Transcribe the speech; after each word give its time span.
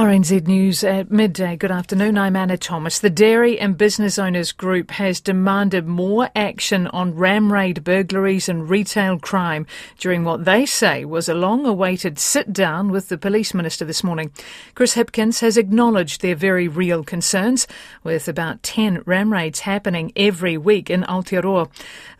RNZ 0.00 0.46
News 0.46 0.82
at 0.82 1.10
midday. 1.10 1.58
Good 1.58 1.70
afternoon. 1.70 2.16
I'm 2.16 2.34
Anna 2.34 2.56
Thomas. 2.56 3.00
The 3.00 3.10
Dairy 3.10 3.60
and 3.60 3.76
Business 3.76 4.18
Owners 4.18 4.50
Group 4.50 4.92
has 4.92 5.20
demanded 5.20 5.86
more 5.86 6.30
action 6.34 6.86
on 6.86 7.14
ram 7.14 7.52
raid 7.52 7.84
burglaries 7.84 8.48
and 8.48 8.70
retail 8.70 9.18
crime 9.18 9.66
during 9.98 10.24
what 10.24 10.46
they 10.46 10.64
say 10.64 11.04
was 11.04 11.28
a 11.28 11.34
long 11.34 11.66
awaited 11.66 12.18
sit 12.18 12.50
down 12.50 12.90
with 12.90 13.10
the 13.10 13.18
Police 13.18 13.52
Minister 13.52 13.84
this 13.84 14.02
morning. 14.02 14.32
Chris 14.74 14.94
Hipkins 14.94 15.40
has 15.40 15.58
acknowledged 15.58 16.22
their 16.22 16.34
very 16.34 16.66
real 16.66 17.04
concerns, 17.04 17.66
with 18.02 18.26
about 18.26 18.62
10 18.62 19.02
ram 19.04 19.30
raids 19.30 19.60
happening 19.60 20.12
every 20.16 20.56
week 20.56 20.88
in 20.88 21.02
Aotearoa. 21.02 21.68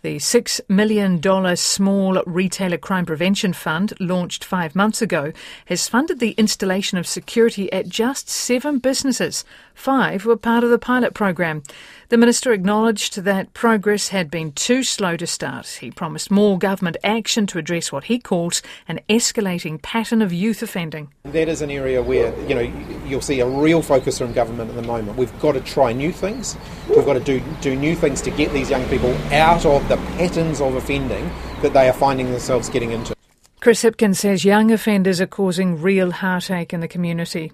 The 0.02 0.16
$6 0.16 0.60
million 0.68 1.56
Small 1.56 2.22
Retailer 2.26 2.78
Crime 2.78 3.06
Prevention 3.06 3.54
Fund, 3.54 3.94
launched 4.00 4.44
five 4.44 4.74
months 4.74 5.00
ago, 5.00 5.32
has 5.66 5.88
funded 5.88 6.20
the 6.20 6.32
installation 6.32 6.98
of 6.98 7.06
security 7.06 7.70
at 7.73 7.89
just 7.89 8.29
seven 8.29 8.79
businesses. 8.79 9.44
Five 9.75 10.26
were 10.26 10.36
part 10.36 10.63
of 10.63 10.71
the 10.71 10.79
pilot 10.79 11.14
program. 11.14 11.63
The 12.11 12.18
minister 12.18 12.53
acknowledged 12.53 13.22
that 13.22 13.54
progress 13.54 14.08
had 14.08 14.31
been 14.31 14.53
too 14.53 14.82
slow 14.82 15.17
to 15.17 15.27
start. 15.27 15.67
He 15.67 15.91
promised 15.91 16.30
more 16.30 16.58
government 16.58 16.96
action 17.03 17.46
to 17.49 17.58
address 17.58 17.91
what 17.91 18.04
he 18.04 18.18
calls 18.18 18.63
an 18.89 19.00
escalating 19.08 19.80
pattern 19.80 20.21
of 20.21 20.32
youth 20.32 20.63
offending. 20.63 21.13
That 21.25 21.49
is 21.49 21.63
an 21.63 21.71
area 21.71 22.03
where 22.03 22.39
you 22.49 22.54
know 22.54 23.04
you'll 23.07 23.21
see 23.21 23.41
a 23.41 23.49
real 23.49 23.80
focus 23.80 24.18
from 24.18 24.32
government 24.32 24.71
at 24.71 24.77
the 24.77 24.82
moment. 24.82 25.16
We've 25.16 25.41
got 25.41 25.52
to 25.52 25.61
try 25.61 25.93
new 25.93 26.13
things. 26.13 26.57
We've 26.89 27.07
got 27.07 27.14
to 27.14 27.21
do 27.21 27.43
do 27.61 27.77
new 27.77 27.94
things 27.94 28.21
to 28.22 28.30
get 28.30 28.52
these 28.52 28.71
young 28.71 28.86
people 28.89 29.14
out 29.32 29.64
of 29.64 29.89
the 29.89 29.96
patterns 30.18 30.61
of 30.61 30.75
offending 30.75 31.30
that 31.63 31.72
they 31.72 31.89
are 31.89 31.94
finding 31.94 32.30
themselves 32.30 32.69
getting 32.69 32.91
into. 32.91 33.14
Chris 33.61 33.83
Hipkins 33.83 34.16
says 34.16 34.42
young 34.42 34.70
offenders 34.70 35.20
are 35.20 35.27
causing 35.27 35.83
real 35.83 36.12
heartache 36.12 36.72
in 36.72 36.80
the 36.80 36.89
community. 36.89 37.52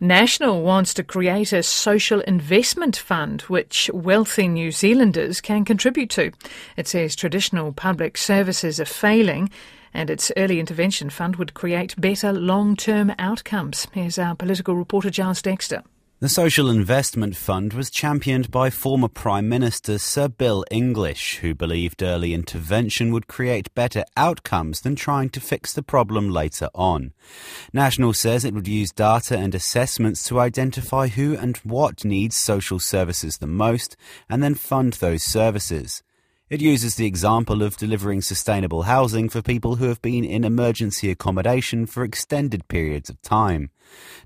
National 0.00 0.62
wants 0.62 0.94
to 0.94 1.04
create 1.04 1.52
a 1.52 1.62
social 1.62 2.20
investment 2.20 2.96
fund 2.96 3.42
which 3.42 3.90
wealthy 3.92 4.48
New 4.48 4.70
Zealanders 4.70 5.40
can 5.40 5.64
contribute 5.64 6.10
to. 6.10 6.32
It 6.76 6.88
says 6.88 7.14
traditional 7.14 7.72
public 7.72 8.16
services 8.16 8.80
are 8.80 8.84
failing 8.84 9.50
and 9.94 10.10
its 10.10 10.32
early 10.36 10.58
intervention 10.58 11.10
fund 11.10 11.36
would 11.36 11.54
create 11.54 12.00
better 12.00 12.32
long 12.32 12.76
term 12.76 13.12
outcomes. 13.18 13.86
Here's 13.92 14.18
our 14.18 14.34
political 14.34 14.74
reporter 14.74 15.10
Giles 15.10 15.42
Dexter. 15.42 15.82
The 16.22 16.28
Social 16.28 16.70
Investment 16.70 17.34
Fund 17.34 17.72
was 17.72 17.90
championed 17.90 18.48
by 18.52 18.70
former 18.70 19.08
Prime 19.08 19.48
Minister 19.48 19.98
Sir 19.98 20.28
Bill 20.28 20.64
English, 20.70 21.38
who 21.38 21.52
believed 21.52 22.00
early 22.00 22.32
intervention 22.32 23.12
would 23.12 23.26
create 23.26 23.74
better 23.74 24.04
outcomes 24.16 24.82
than 24.82 24.94
trying 24.94 25.30
to 25.30 25.40
fix 25.40 25.72
the 25.72 25.82
problem 25.82 26.30
later 26.30 26.68
on. 26.76 27.12
National 27.72 28.12
says 28.12 28.44
it 28.44 28.54
would 28.54 28.68
use 28.68 28.92
data 28.92 29.36
and 29.36 29.52
assessments 29.52 30.22
to 30.28 30.38
identify 30.38 31.08
who 31.08 31.36
and 31.36 31.56
what 31.64 32.04
needs 32.04 32.36
social 32.36 32.78
services 32.78 33.38
the 33.38 33.48
most 33.48 33.96
and 34.30 34.44
then 34.44 34.54
fund 34.54 34.92
those 34.92 35.24
services. 35.24 36.04
It 36.52 36.60
uses 36.60 36.96
the 36.96 37.06
example 37.06 37.62
of 37.62 37.78
delivering 37.78 38.20
sustainable 38.20 38.82
housing 38.82 39.30
for 39.30 39.40
people 39.40 39.76
who 39.76 39.86
have 39.86 40.02
been 40.02 40.22
in 40.22 40.44
emergency 40.44 41.10
accommodation 41.10 41.86
for 41.86 42.04
extended 42.04 42.68
periods 42.68 43.08
of 43.08 43.22
time. 43.22 43.70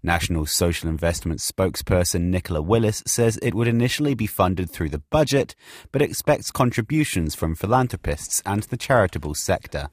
National 0.02 0.44
Social 0.44 0.88
Investment 0.90 1.38
spokesperson 1.38 2.22
Nicola 2.22 2.60
Willis 2.60 3.04
says 3.06 3.38
it 3.42 3.54
would 3.54 3.68
initially 3.68 4.14
be 4.14 4.26
funded 4.26 4.72
through 4.72 4.88
the 4.88 5.04
budget, 5.08 5.54
but 5.92 6.02
expects 6.02 6.50
contributions 6.50 7.36
from 7.36 7.54
philanthropists 7.54 8.42
and 8.44 8.64
the 8.64 8.76
charitable 8.76 9.36
sector. 9.36 9.88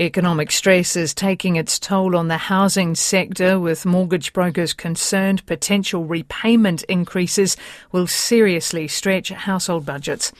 Economic 0.00 0.50
stress 0.50 0.96
is 0.96 1.12
taking 1.12 1.56
its 1.56 1.78
toll 1.78 2.16
on 2.16 2.28
the 2.28 2.38
housing 2.38 2.94
sector, 2.94 3.60
with 3.60 3.84
mortgage 3.84 4.32
brokers 4.32 4.72
concerned 4.72 5.44
potential 5.44 6.06
repayment 6.06 6.82
increases 6.84 7.54
will 7.92 8.06
seriously 8.06 8.88
stretch 8.88 9.28
household 9.28 9.84
budgets. 9.84 10.32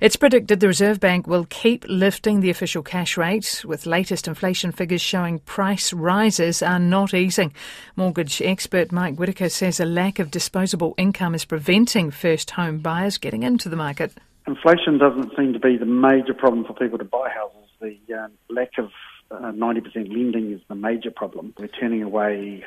It's 0.00 0.14
predicted 0.14 0.60
the 0.60 0.68
Reserve 0.68 1.00
Bank 1.00 1.26
will 1.26 1.48
keep 1.50 1.84
lifting 1.88 2.38
the 2.38 2.50
official 2.50 2.84
cash 2.84 3.16
rate, 3.16 3.64
with 3.66 3.86
latest 3.86 4.28
inflation 4.28 4.70
figures 4.70 5.02
showing 5.02 5.40
price 5.40 5.92
rises 5.92 6.62
are 6.62 6.78
not 6.78 7.12
easing. 7.12 7.52
Mortgage 7.96 8.40
expert 8.40 8.92
Mike 8.92 9.16
Whitaker 9.16 9.48
says 9.48 9.80
a 9.80 9.84
lack 9.84 10.20
of 10.20 10.30
disposable 10.30 10.94
income 10.96 11.34
is 11.34 11.44
preventing 11.44 12.12
first 12.12 12.52
home 12.52 12.78
buyers 12.78 13.18
getting 13.18 13.42
into 13.42 13.68
the 13.68 13.74
market. 13.74 14.12
Inflation 14.46 14.96
doesn't 14.96 15.34
seem 15.36 15.52
to 15.54 15.58
be 15.58 15.76
the 15.76 15.86
major 15.86 16.34
problem 16.34 16.64
for 16.64 16.72
people 16.74 16.98
to 16.98 17.04
buy 17.04 17.28
houses. 17.34 17.64
The 17.80 17.98
uh, 18.12 18.28
lack 18.48 18.78
of 18.78 18.90
uh, 19.30 19.52
90% 19.52 19.94
lending 20.08 20.52
is 20.52 20.60
the 20.68 20.74
major 20.74 21.10
problem. 21.10 21.54
We're 21.58 21.68
turning 21.68 22.02
away 22.02 22.64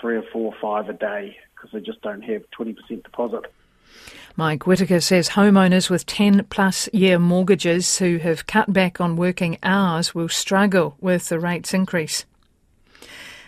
three 0.00 0.16
or 0.16 0.24
four, 0.32 0.52
or 0.52 0.60
five 0.60 0.88
a 0.88 0.92
day 0.92 1.36
because 1.54 1.70
they 1.72 1.80
just 1.80 2.02
don't 2.02 2.22
have 2.22 2.42
20% 2.58 2.76
deposit. 3.02 3.52
Mike 4.36 4.66
Whitaker 4.66 5.00
says 5.00 5.30
homeowners 5.30 5.88
with 5.88 6.06
10 6.06 6.46
plus 6.50 6.88
year 6.92 7.18
mortgages 7.18 7.98
who 7.98 8.18
have 8.18 8.46
cut 8.46 8.72
back 8.72 9.00
on 9.00 9.16
working 9.16 9.58
hours 9.62 10.14
will 10.14 10.28
struggle 10.28 10.96
with 11.00 11.28
the 11.28 11.38
rates 11.38 11.72
increase. 11.72 12.24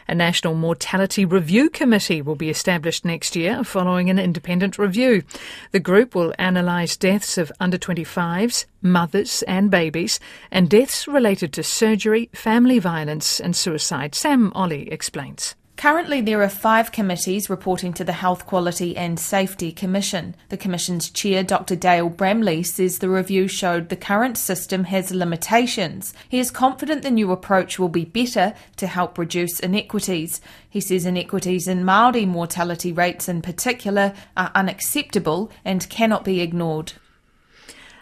A 0.08 0.14
National 0.14 0.54
Mortality 0.54 1.24
Review 1.24 1.68
Committee 1.68 2.22
will 2.22 2.36
be 2.36 2.48
established 2.48 3.04
next 3.04 3.34
year 3.34 3.64
following 3.64 4.08
an 4.08 4.18
independent 4.18 4.78
review. 4.78 5.24
The 5.72 5.80
group 5.80 6.14
will 6.14 6.32
analyse 6.38 6.96
deaths 6.96 7.38
of 7.38 7.50
under 7.58 7.76
25s, 7.76 8.66
mothers 8.80 9.42
and 9.42 9.70
babies, 9.70 10.20
and 10.50 10.70
deaths 10.70 11.08
related 11.08 11.52
to 11.54 11.64
surgery, 11.64 12.30
family 12.32 12.78
violence, 12.78 13.40
and 13.40 13.56
suicide. 13.56 14.14
Sam 14.14 14.52
Olley 14.52 14.92
explains. 14.92 15.56
Currently, 15.76 16.22
there 16.22 16.42
are 16.42 16.48
five 16.48 16.91
committees 16.91 17.50
reporting 17.50 17.92
to 17.94 18.04
the 18.04 18.14
Health 18.14 18.47
Quality 18.47 18.97
and 18.97 19.20
Safety 19.20 19.70
Commission. 19.70 20.34
The 20.48 20.56
Commission's 20.56 21.10
chair, 21.10 21.42
Dr. 21.42 21.76
Dale 21.76 22.09
Bramley, 22.09 22.62
says 22.62 22.98
the 22.98 23.10
review 23.10 23.47
showed 23.47 23.91
the 23.91 23.97
current 23.97 24.38
system 24.38 24.84
has 24.84 25.12
limitations. 25.12 26.15
He 26.31 26.38
is 26.38 26.50
confident 26.50 27.03
the 27.03 27.10
new 27.10 27.31
approach 27.31 27.78
will 27.78 27.91
be 27.91 28.06
better 28.06 28.54
to 28.76 28.86
help 28.86 29.19
reduce 29.19 29.60
inequities. 29.60 30.41
He 30.70 30.81
says 30.81 31.04
inequities 31.04 31.69
in 31.69 31.84
Māori 31.84 32.26
mortality 32.26 32.91
rates 32.91 33.28
in 33.28 33.42
particular 33.42 34.15
are 34.34 34.53
unacceptable 34.54 35.50
and 35.62 35.86
cannot 35.91 36.25
be 36.25 36.41
ignored. 36.41 36.94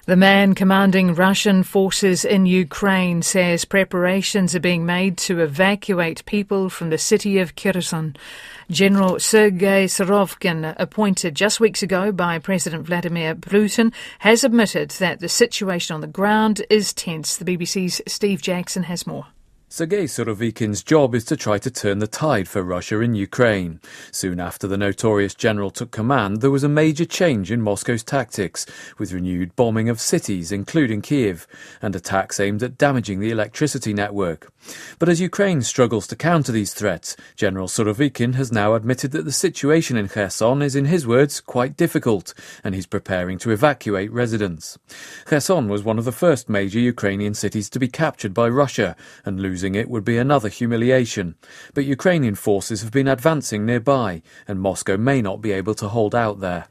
The 0.06 0.16
man 0.16 0.54
commanding 0.54 1.14
Russian 1.14 1.62
forces 1.62 2.26
in 2.26 2.44
Ukraine 2.44 3.22
says 3.22 3.64
preparations 3.64 4.54
are 4.54 4.60
being 4.60 4.84
made 4.84 5.16
to 5.18 5.40
evacuate 5.40 6.26
people 6.26 6.68
from 6.68 6.90
the 6.90 6.98
city 6.98 7.38
of 7.38 7.56
Kherson. 7.56 8.14
General 8.70 9.18
Sergei 9.18 9.86
Surovikin, 9.86 10.74
appointed 10.78 11.34
just 11.34 11.58
weeks 11.58 11.82
ago 11.82 12.12
by 12.12 12.38
President 12.38 12.84
Vladimir 12.84 13.34
Putin, 13.34 13.94
has 14.18 14.44
admitted 14.44 14.90
that 14.90 15.20
the 15.20 15.28
situation 15.30 15.94
on 15.94 16.02
the 16.02 16.06
ground 16.06 16.60
is 16.68 16.92
tense. 16.92 17.38
The 17.38 17.56
BBC's 17.56 18.02
Steve 18.06 18.42
Jackson 18.42 18.82
has 18.82 19.06
more. 19.06 19.28
Sergei 19.74 20.04
Surovikin's 20.04 20.84
job 20.84 21.16
is 21.16 21.24
to 21.24 21.36
try 21.36 21.58
to 21.58 21.68
turn 21.68 21.98
the 21.98 22.06
tide 22.06 22.46
for 22.46 22.62
Russia 22.62 23.00
in 23.00 23.16
Ukraine. 23.16 23.80
Soon 24.12 24.38
after 24.38 24.68
the 24.68 24.78
notorious 24.78 25.34
general 25.34 25.72
took 25.72 25.90
command, 25.90 26.40
there 26.40 26.50
was 26.52 26.62
a 26.62 26.68
major 26.68 27.04
change 27.04 27.50
in 27.50 27.60
Moscow's 27.60 28.04
tactics, 28.04 28.66
with 28.98 29.12
renewed 29.12 29.56
bombing 29.56 29.88
of 29.88 30.00
cities, 30.00 30.52
including 30.52 31.02
Kiev, 31.02 31.48
and 31.82 31.96
attacks 31.96 32.38
aimed 32.38 32.62
at 32.62 32.78
damaging 32.78 33.18
the 33.18 33.32
electricity 33.32 33.92
network. 33.92 34.52
But 35.00 35.08
as 35.08 35.20
Ukraine 35.20 35.60
struggles 35.62 36.06
to 36.06 36.16
counter 36.16 36.52
these 36.52 36.72
threats, 36.72 37.16
General 37.34 37.66
Surovikin 37.66 38.34
has 38.34 38.52
now 38.52 38.74
admitted 38.74 39.10
that 39.10 39.24
the 39.24 39.32
situation 39.32 39.96
in 39.96 40.06
Kherson 40.06 40.62
is, 40.62 40.76
in 40.76 40.84
his 40.84 41.04
words, 41.04 41.40
quite 41.40 41.76
difficult, 41.76 42.32
and 42.62 42.76
he's 42.76 42.86
preparing 42.86 43.38
to 43.38 43.50
evacuate 43.50 44.12
residents. 44.12 44.78
Kherson 45.24 45.68
was 45.68 45.82
one 45.82 45.98
of 45.98 46.04
the 46.04 46.12
first 46.12 46.48
major 46.48 46.78
Ukrainian 46.78 47.34
cities 47.34 47.68
to 47.70 47.80
be 47.80 47.88
captured 47.88 48.32
by 48.32 48.48
Russia, 48.48 48.94
and 49.24 49.40
losing 49.40 49.63
Losing 49.64 49.80
it 49.80 49.88
would 49.88 50.04
be 50.04 50.18
another 50.18 50.50
humiliation. 50.50 51.36
But 51.72 51.86
Ukrainian 51.86 52.34
forces 52.34 52.82
have 52.82 52.92
been 52.92 53.08
advancing 53.08 53.64
nearby, 53.64 54.20
and 54.46 54.60
Moscow 54.60 54.98
may 54.98 55.22
not 55.22 55.40
be 55.40 55.52
able 55.52 55.74
to 55.76 55.88
hold 55.88 56.14
out 56.14 56.40
there. 56.40 56.66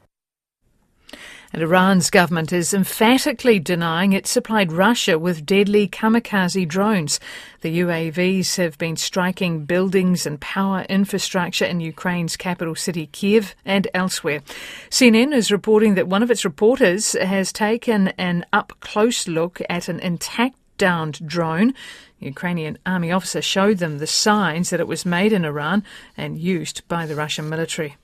And 1.52 1.60
Iran's 1.60 2.08
government 2.08 2.52
is 2.52 2.72
emphatically 2.72 3.58
denying 3.58 4.12
it 4.12 4.28
supplied 4.28 4.70
Russia 4.70 5.18
with 5.18 5.44
deadly 5.44 5.88
kamikaze 5.88 6.68
drones. 6.68 7.18
The 7.62 7.80
UAVs 7.80 8.58
have 8.58 8.78
been 8.78 8.96
striking 8.96 9.64
buildings 9.64 10.24
and 10.24 10.40
power 10.40 10.86
infrastructure 10.88 11.64
in 11.64 11.80
Ukraine's 11.80 12.36
capital 12.36 12.76
city, 12.76 13.08
Kiev, 13.08 13.56
and 13.64 13.88
elsewhere. 13.92 14.40
CNN 14.88 15.34
is 15.34 15.50
reporting 15.50 15.96
that 15.96 16.06
one 16.06 16.22
of 16.22 16.30
its 16.30 16.44
reporters 16.44 17.14
has 17.14 17.52
taken 17.52 18.08
an 18.18 18.46
up 18.52 18.72
close 18.78 19.26
look 19.26 19.60
at 19.68 19.88
an 19.88 19.98
intact 19.98 20.54
downed 20.78 21.26
drone. 21.26 21.74
The 22.20 22.26
Ukrainian 22.26 22.78
army 22.84 23.12
officer 23.12 23.42
showed 23.42 23.78
them 23.78 23.98
the 23.98 24.06
signs 24.06 24.70
that 24.70 24.80
it 24.80 24.88
was 24.88 25.06
made 25.06 25.32
in 25.32 25.44
Iran 25.44 25.84
and 26.16 26.38
used 26.38 26.86
by 26.88 27.06
the 27.06 27.14
Russian 27.14 27.48
military. 27.48 27.96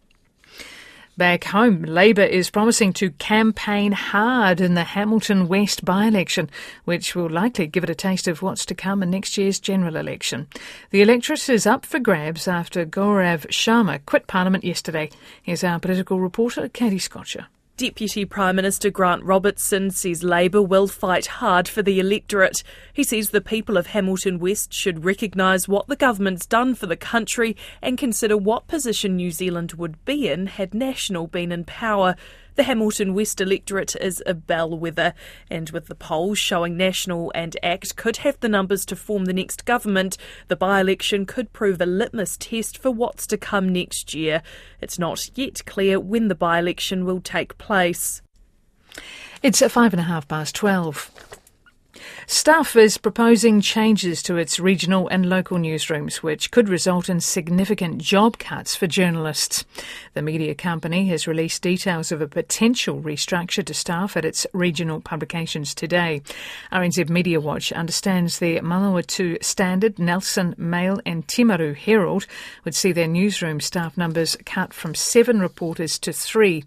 Back 1.16 1.44
home, 1.44 1.82
Labour 1.82 2.22
is 2.22 2.48
promising 2.48 2.94
to 2.94 3.10
campaign 3.10 3.92
hard 3.92 4.58
in 4.58 4.72
the 4.72 4.84
Hamilton 4.84 5.48
West 5.48 5.84
by 5.84 6.06
election, 6.06 6.48
which 6.86 7.14
will 7.14 7.28
likely 7.28 7.66
give 7.66 7.84
it 7.84 7.90
a 7.90 7.94
taste 7.94 8.26
of 8.26 8.40
what's 8.40 8.64
to 8.64 8.74
come 8.74 9.02
in 9.02 9.10
next 9.10 9.36
year's 9.36 9.60
general 9.60 9.96
election. 9.96 10.46
The 10.90 11.02
electorate 11.02 11.50
is 11.50 11.66
up 11.66 11.84
for 11.84 11.98
grabs 11.98 12.48
after 12.48 12.86
Gaurav 12.86 13.46
Sharma 13.48 14.00
quit 14.06 14.28
Parliament 14.28 14.64
yesterday. 14.64 15.10
Here's 15.42 15.62
our 15.62 15.78
political 15.78 16.20
reporter, 16.20 16.68
Katie 16.68 16.98
Scotcher. 16.98 17.48
Deputy 17.80 18.26
Prime 18.26 18.56
Minister 18.56 18.90
Grant 18.90 19.24
Robertson 19.24 19.90
says 19.90 20.22
Labour 20.22 20.60
will 20.60 20.86
fight 20.86 21.24
hard 21.24 21.66
for 21.66 21.80
the 21.80 21.98
electorate. 21.98 22.62
He 22.92 23.02
says 23.02 23.30
the 23.30 23.40
people 23.40 23.78
of 23.78 23.86
Hamilton 23.86 24.38
West 24.38 24.70
should 24.70 25.02
recognise 25.02 25.66
what 25.66 25.86
the 25.86 25.96
government's 25.96 26.44
done 26.44 26.74
for 26.74 26.84
the 26.84 26.94
country 26.94 27.56
and 27.80 27.96
consider 27.96 28.36
what 28.36 28.68
position 28.68 29.16
New 29.16 29.30
Zealand 29.30 29.72
would 29.78 30.04
be 30.04 30.28
in 30.28 30.46
had 30.46 30.74
National 30.74 31.26
been 31.26 31.50
in 31.50 31.64
power. 31.64 32.16
The 32.60 32.64
Hamilton 32.64 33.14
West 33.14 33.40
electorate 33.40 33.96
is 33.96 34.22
a 34.26 34.34
bellwether, 34.34 35.14
and 35.50 35.70
with 35.70 35.86
the 35.86 35.94
polls 35.94 36.38
showing 36.38 36.76
National 36.76 37.32
and 37.34 37.56
ACT 37.62 37.96
could 37.96 38.18
have 38.18 38.38
the 38.40 38.50
numbers 38.50 38.84
to 38.84 38.96
form 38.96 39.24
the 39.24 39.32
next 39.32 39.64
government, 39.64 40.18
the 40.48 40.56
by 40.56 40.78
election 40.82 41.24
could 41.24 41.54
prove 41.54 41.80
a 41.80 41.86
litmus 41.86 42.36
test 42.36 42.76
for 42.76 42.90
what's 42.90 43.26
to 43.28 43.38
come 43.38 43.70
next 43.70 44.12
year. 44.12 44.42
It's 44.78 44.98
not 44.98 45.30
yet 45.38 45.64
clear 45.64 45.98
when 45.98 46.28
the 46.28 46.34
by 46.34 46.58
election 46.58 47.06
will 47.06 47.22
take 47.22 47.56
place. 47.56 48.20
It's 49.42 49.62
at 49.62 49.70
five 49.70 49.94
and 49.94 50.00
a 50.00 50.04
half 50.04 50.28
past 50.28 50.54
twelve. 50.54 51.10
Stuff 52.26 52.76
is 52.76 52.98
proposing 52.98 53.60
changes 53.60 54.22
to 54.22 54.36
its 54.36 54.60
regional 54.60 55.08
and 55.08 55.28
local 55.28 55.58
newsrooms, 55.58 56.16
which 56.16 56.50
could 56.50 56.68
result 56.68 57.08
in 57.08 57.20
significant 57.20 57.98
job 57.98 58.38
cuts 58.38 58.76
for 58.76 58.86
journalists. 58.86 59.64
The 60.14 60.22
media 60.22 60.54
company 60.54 61.08
has 61.08 61.26
released 61.26 61.62
details 61.62 62.12
of 62.12 62.20
a 62.20 62.28
potential 62.28 63.00
restructure 63.00 63.64
to 63.64 63.74
staff 63.74 64.16
at 64.16 64.24
its 64.24 64.46
regional 64.52 65.00
publications 65.00 65.74
today. 65.74 66.22
RNZ 66.72 67.08
Media 67.08 67.40
Watch 67.40 67.72
understands 67.72 68.38
the 68.38 68.60
Manawatu 68.60 69.42
Standard, 69.42 69.98
Nelson 69.98 70.54
Mail, 70.56 71.00
and 71.04 71.26
Timaru 71.26 71.74
Herald 71.74 72.26
would 72.64 72.74
see 72.74 72.92
their 72.92 73.08
newsroom 73.08 73.60
staff 73.60 73.96
numbers 73.96 74.36
cut 74.44 74.72
from 74.72 74.94
seven 74.94 75.40
reporters 75.40 75.98
to 75.98 76.12
three. 76.12 76.64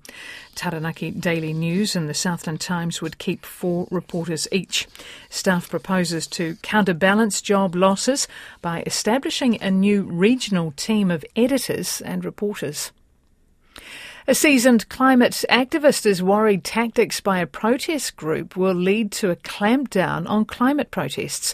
Taranaki 0.55 1.11
Daily 1.11 1.53
News 1.53 1.95
and 1.95 2.09
the 2.09 2.13
Southland 2.13 2.61
Times 2.61 3.01
would 3.01 3.17
keep 3.17 3.45
four 3.45 3.87
reporters 3.91 4.47
each. 4.51 4.87
Stuff 5.29 5.69
proposes 5.69 6.27
to 6.27 6.57
counterbalance 6.61 7.41
job 7.41 7.75
losses 7.75 8.27
by 8.61 8.83
establishing 8.85 9.61
a 9.61 9.71
new 9.71 10.03
regional 10.03 10.71
team 10.71 11.11
of 11.11 11.25
editors 11.35 12.01
and 12.01 12.23
reporters. 12.23 12.91
A 14.25 14.33
seasoned 14.33 14.87
climate 14.87 15.43
activist 15.49 16.05
is 16.05 16.23
worried 16.23 16.63
tactics 16.63 17.19
by 17.19 17.39
a 17.39 17.47
protest 17.47 18.15
group 18.15 18.55
will 18.55 18.73
lead 18.73 19.11
to 19.13 19.31
a 19.31 19.35
clampdown 19.35 20.29
on 20.29 20.45
climate 20.45 20.91
protests. 20.91 21.53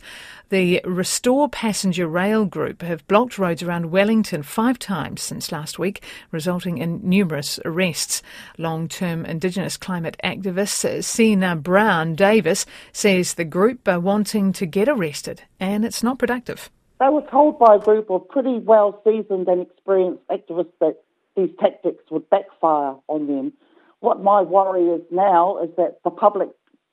The 0.49 0.81
Restore 0.83 1.47
Passenger 1.47 2.07
Rail 2.07 2.45
Group 2.45 2.81
have 2.81 3.07
blocked 3.07 3.37
roads 3.37 3.61
around 3.61 3.91
Wellington 3.91 4.41
five 4.41 4.79
times 4.79 5.21
since 5.21 5.51
last 5.51 5.77
week, 5.77 6.03
resulting 6.31 6.79
in 6.79 7.07
numerous 7.07 7.59
arrests. 7.65 8.23
Long 8.57 8.87
term 8.87 9.27
Indigenous 9.27 9.77
climate 9.77 10.17
activist 10.23 11.03
Sina 11.03 11.55
Brown 11.55 12.15
Davis 12.15 12.65
says 12.91 13.35
the 13.35 13.45
group 13.45 13.87
are 13.87 13.99
wanting 13.99 14.51
to 14.53 14.65
get 14.65 14.89
arrested 14.89 15.43
and 15.59 15.85
it's 15.85 16.01
not 16.01 16.17
productive. 16.17 16.71
They 16.99 17.09
were 17.09 17.27
told 17.29 17.59
by 17.59 17.75
a 17.75 17.79
group 17.79 18.09
of 18.09 18.27
pretty 18.27 18.57
well 18.57 18.99
seasoned 19.03 19.47
and 19.47 19.61
experienced 19.61 20.27
activists 20.31 20.73
that 20.79 20.95
these 21.37 21.51
tactics 21.59 22.05
would 22.09 22.27
backfire 22.31 22.95
on 23.07 23.27
them. 23.27 23.53
What 23.99 24.23
my 24.23 24.41
worry 24.41 24.87
is 24.87 25.03
now 25.11 25.59
is 25.59 25.69
that 25.77 25.99
the 26.03 26.09
public 26.09 26.49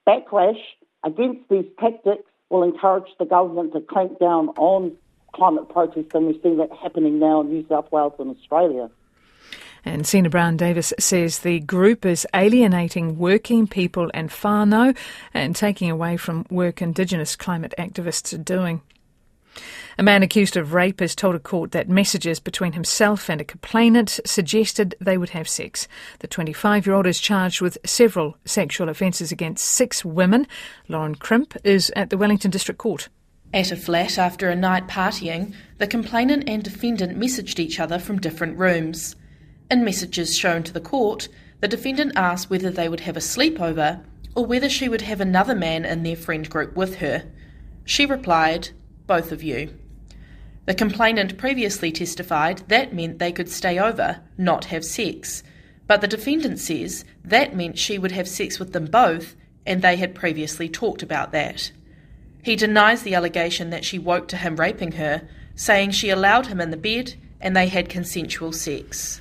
backlash 0.06 0.60
against 1.02 1.48
these 1.48 1.64
tactics 1.80 2.30
will 2.50 2.62
encourage 2.62 3.08
the 3.18 3.24
government 3.24 3.72
to 3.72 3.80
clamp 3.80 4.18
down 4.18 4.48
on 4.50 4.92
climate 5.34 5.68
protests, 5.68 6.14
and 6.14 6.26
we've 6.26 6.40
seen 6.42 6.58
that 6.58 6.70
happening 6.82 7.18
now 7.18 7.40
in 7.40 7.48
New 7.48 7.66
South 7.68 7.90
Wales 7.92 8.14
and 8.18 8.34
Australia. 8.36 8.90
And 9.84 10.04
Sina 10.04 10.28
Brown 10.28 10.56
Davis 10.56 10.92
says 10.98 11.40
the 11.40 11.60
group 11.60 12.04
is 12.04 12.26
alienating 12.34 13.18
working 13.18 13.68
people 13.68 14.10
and 14.12 14.30
whānau 14.30 14.96
and 15.32 15.54
taking 15.54 15.90
away 15.90 16.16
from 16.16 16.44
work 16.50 16.82
Indigenous 16.82 17.36
climate 17.36 17.72
activists 17.78 18.34
are 18.34 18.42
doing. 18.42 18.82
A 19.98 20.02
man 20.02 20.22
accused 20.22 20.58
of 20.58 20.74
rape 20.74 21.00
has 21.00 21.14
told 21.14 21.34
a 21.36 21.38
court 21.38 21.72
that 21.72 21.88
messages 21.88 22.38
between 22.38 22.74
himself 22.74 23.30
and 23.30 23.40
a 23.40 23.44
complainant 23.44 24.20
suggested 24.26 24.94
they 25.00 25.16
would 25.16 25.30
have 25.30 25.48
sex. 25.48 25.88
The 26.18 26.26
25 26.26 26.84
year 26.84 26.94
old 26.94 27.06
is 27.06 27.18
charged 27.18 27.62
with 27.62 27.78
several 27.82 28.36
sexual 28.44 28.90
offences 28.90 29.32
against 29.32 29.64
six 29.64 30.04
women. 30.04 30.46
Lauren 30.86 31.14
Crimp 31.14 31.56
is 31.64 31.90
at 31.96 32.10
the 32.10 32.18
Wellington 32.18 32.50
District 32.50 32.76
Court. 32.76 33.08
At 33.54 33.72
a 33.72 33.76
flat 33.76 34.18
after 34.18 34.50
a 34.50 34.54
night 34.54 34.86
partying, 34.86 35.54
the 35.78 35.86
complainant 35.86 36.46
and 36.46 36.62
defendant 36.62 37.18
messaged 37.18 37.58
each 37.58 37.80
other 37.80 37.98
from 37.98 38.20
different 38.20 38.58
rooms. 38.58 39.16
In 39.70 39.82
messages 39.82 40.36
shown 40.36 40.62
to 40.64 40.74
the 40.74 40.80
court, 40.80 41.28
the 41.60 41.68
defendant 41.68 42.12
asked 42.16 42.50
whether 42.50 42.70
they 42.70 42.90
would 42.90 43.00
have 43.00 43.16
a 43.16 43.20
sleepover 43.20 44.04
or 44.34 44.44
whether 44.44 44.68
she 44.68 44.90
would 44.90 45.00
have 45.00 45.22
another 45.22 45.54
man 45.54 45.86
in 45.86 46.02
their 46.02 46.16
friend 46.16 46.50
group 46.50 46.76
with 46.76 46.96
her. 46.96 47.24
She 47.86 48.04
replied, 48.04 48.68
Both 49.06 49.32
of 49.32 49.42
you. 49.42 49.70
The 50.66 50.74
complainant 50.74 51.38
previously 51.38 51.92
testified 51.92 52.58
that 52.68 52.92
meant 52.92 53.18
they 53.18 53.32
could 53.32 53.48
stay 53.48 53.78
over, 53.78 54.20
not 54.36 54.66
have 54.66 54.84
sex. 54.84 55.42
But 55.86 56.00
the 56.00 56.08
defendant 56.08 56.58
says 56.58 57.04
that 57.24 57.54
meant 57.54 57.78
she 57.78 57.98
would 57.98 58.12
have 58.12 58.28
sex 58.28 58.58
with 58.58 58.72
them 58.72 58.86
both, 58.86 59.36
and 59.64 59.80
they 59.80 59.96
had 59.96 60.14
previously 60.14 60.68
talked 60.68 61.02
about 61.02 61.32
that. 61.32 61.70
He 62.42 62.56
denies 62.56 63.02
the 63.02 63.14
allegation 63.14 63.70
that 63.70 63.84
she 63.84 63.98
woke 63.98 64.28
to 64.28 64.36
him 64.36 64.56
raping 64.56 64.92
her, 64.92 65.28
saying 65.54 65.92
she 65.92 66.10
allowed 66.10 66.46
him 66.46 66.60
in 66.60 66.70
the 66.70 66.76
bed 66.76 67.14
and 67.40 67.56
they 67.56 67.68
had 67.68 67.88
consensual 67.88 68.52
sex. 68.52 69.20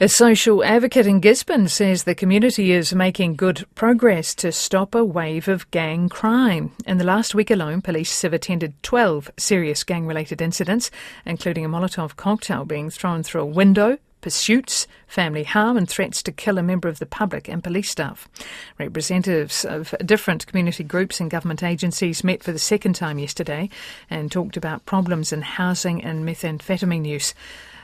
A 0.00 0.08
social 0.08 0.62
advocate 0.62 1.08
in 1.08 1.18
Gisborne 1.18 1.66
says 1.66 2.04
the 2.04 2.14
community 2.14 2.70
is 2.70 2.94
making 2.94 3.34
good 3.34 3.66
progress 3.74 4.32
to 4.36 4.52
stop 4.52 4.94
a 4.94 5.04
wave 5.04 5.48
of 5.48 5.68
gang 5.72 6.08
crime. 6.08 6.70
In 6.86 6.98
the 6.98 7.04
last 7.04 7.34
week 7.34 7.50
alone, 7.50 7.82
police 7.82 8.22
have 8.22 8.32
attended 8.32 8.80
12 8.84 9.28
serious 9.36 9.82
gang 9.82 10.06
related 10.06 10.40
incidents, 10.40 10.92
including 11.26 11.64
a 11.64 11.68
Molotov 11.68 12.14
cocktail 12.14 12.64
being 12.64 12.90
thrown 12.90 13.24
through 13.24 13.40
a 13.40 13.46
window, 13.46 13.98
pursuits, 14.20 14.86
family 15.08 15.42
harm, 15.42 15.76
and 15.76 15.88
threats 15.88 16.22
to 16.22 16.30
kill 16.30 16.58
a 16.58 16.62
member 16.62 16.86
of 16.86 17.00
the 17.00 17.06
public 17.06 17.48
and 17.48 17.64
police 17.64 17.90
staff. 17.90 18.28
Representatives 18.78 19.64
of 19.64 19.96
different 20.06 20.46
community 20.46 20.84
groups 20.84 21.18
and 21.18 21.28
government 21.28 21.64
agencies 21.64 22.22
met 22.22 22.44
for 22.44 22.52
the 22.52 22.60
second 22.60 22.94
time 22.94 23.18
yesterday 23.18 23.68
and 24.08 24.30
talked 24.30 24.56
about 24.56 24.86
problems 24.86 25.32
in 25.32 25.42
housing 25.42 26.04
and 26.04 26.24
methamphetamine 26.24 27.04
use. 27.04 27.34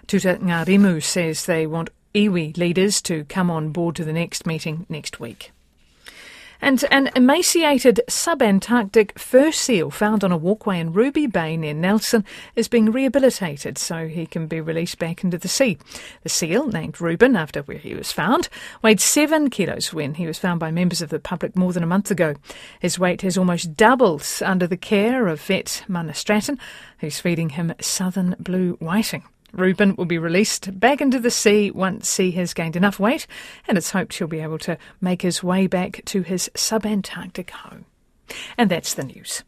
Tuta 0.07 0.39
Ngarimu 0.39 1.03
says 1.03 1.47
they 1.47 1.67
want 1.67 1.91
iwi 2.15 2.57
leaders 2.57 3.03
to 3.03 3.25
come 3.25 3.51
on 3.51 3.71
board 3.71 3.97
to 3.97 4.05
the 4.05 4.13
next 4.13 4.47
meeting 4.47 4.87
next 4.89 5.19
week. 5.21 5.53
And 6.61 6.83
an 6.91 7.11
emaciated 7.15 8.01
subantarctic 8.09 9.19
fur 9.19 9.53
seal 9.53 9.91
found 9.91 10.25
on 10.25 10.33
a 10.33 10.37
walkway 10.39 10.81
in 10.81 10.95
Ruby 10.95 11.27
Bay 11.27 11.59
near 11.59 11.75
Nelson 11.75 12.25
is 12.57 12.69
being 12.69 12.91
rehabilitated 12.91 13.77
so 13.77 14.09
he 14.09 14.25
can 14.25 14.47
be 14.47 14.63
released 14.63 14.99
back 14.99 15.23
into 15.23 15.37
the 15.37 15.47
sea. 15.47 15.77
The 16.23 16.31
seal, 16.31 16.69
named 16.69 17.03
Reuben 17.03 17.37
after 17.37 17.61
where 17.63 17.77
he 17.77 17.95
was 17.95 18.13
found, 18.13 18.49
weighed 18.81 19.01
seven 19.01 19.51
kilos 19.51 19.93
when 19.93 20.15
he 20.15 20.27
was 20.27 20.39
found 20.39 20.59
by 20.59 20.71
members 20.71 21.03
of 21.03 21.11
the 21.11 21.19
public 21.19 21.55
more 21.55 21.75
than 21.75 21.83
a 21.83 21.87
month 21.87 22.11
ago. 22.11 22.35
His 22.81 22.99
weight 22.99 23.21
has 23.21 23.37
almost 23.37 23.77
doubled 23.77 24.27
under 24.41 24.67
the 24.67 24.79
care 24.79 25.27
of 25.29 25.43
vet 25.43 25.85
Mana 25.87 26.15
Stratton, 26.15 26.59
who's 27.01 27.21
feeding 27.21 27.51
him 27.51 27.75
southern 27.81 28.37
blue 28.39 28.79
whiting. 28.81 29.25
Reuben 29.55 29.95
will 29.97 30.05
be 30.05 30.19
released 30.19 30.79
back 30.81 31.01
into 31.01 31.21
the 31.21 31.31
sea 31.31 31.71
once 31.71 32.17
he 32.17 32.33
has 32.33 32.55
gained 32.55 32.77
enough 32.77 32.99
weight, 32.99 33.27
and 33.69 33.79
it's 33.79 33.93
hoped 33.93 34.15
he'll 34.15 34.27
be 34.27 34.41
able 34.41 34.59
to 34.59 34.77
make 35.01 35.23
his 35.23 35.43
way 35.43 35.67
back 35.67 36.03
to 36.07 36.23
his 36.23 36.51
subantarctic 36.55 37.51
home. 37.51 37.85
And 38.59 38.71
that's 38.71 38.95
the 38.95 39.05
news. 39.05 39.45